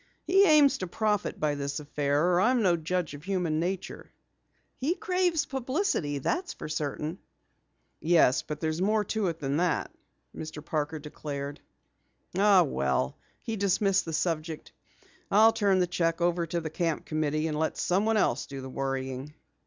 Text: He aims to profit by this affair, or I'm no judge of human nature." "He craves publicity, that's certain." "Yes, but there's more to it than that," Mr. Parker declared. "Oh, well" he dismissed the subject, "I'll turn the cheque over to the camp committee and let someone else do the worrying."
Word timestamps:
He 0.25 0.45
aims 0.45 0.79
to 0.79 0.87
profit 0.87 1.39
by 1.39 1.53
this 1.53 1.79
affair, 1.79 2.31
or 2.33 2.41
I'm 2.41 2.63
no 2.63 2.75
judge 2.75 3.13
of 3.13 3.23
human 3.23 3.59
nature." 3.59 4.11
"He 4.77 4.95
craves 4.95 5.45
publicity, 5.45 6.17
that's 6.17 6.55
certain." 6.73 7.19
"Yes, 7.99 8.41
but 8.41 8.59
there's 8.59 8.81
more 8.81 9.03
to 9.05 9.27
it 9.27 9.37
than 9.37 9.57
that," 9.57 9.91
Mr. 10.35 10.65
Parker 10.65 10.97
declared. 10.97 11.61
"Oh, 12.35 12.63
well" 12.63 13.15
he 13.43 13.55
dismissed 13.57 14.05
the 14.05 14.13
subject, 14.13 14.71
"I'll 15.29 15.53
turn 15.53 15.77
the 15.77 15.85
cheque 15.85 16.19
over 16.19 16.47
to 16.47 16.59
the 16.59 16.71
camp 16.71 17.05
committee 17.05 17.45
and 17.47 17.59
let 17.59 17.77
someone 17.77 18.17
else 18.17 18.47
do 18.47 18.59
the 18.59 18.69
worrying." 18.71 19.35